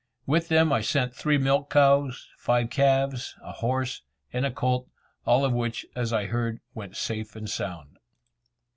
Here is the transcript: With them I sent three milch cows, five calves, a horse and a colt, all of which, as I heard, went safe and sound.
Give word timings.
With 0.25 0.47
them 0.47 0.73
I 0.73 0.81
sent 0.81 1.13
three 1.13 1.37
milch 1.37 1.69
cows, 1.69 2.27
five 2.39 2.71
calves, 2.71 3.35
a 3.43 3.51
horse 3.51 4.01
and 4.33 4.47
a 4.47 4.51
colt, 4.51 4.89
all 5.27 5.45
of 5.45 5.53
which, 5.53 5.85
as 5.95 6.11
I 6.11 6.25
heard, 6.25 6.59
went 6.73 6.97
safe 6.97 7.35
and 7.35 7.47
sound. 7.47 7.97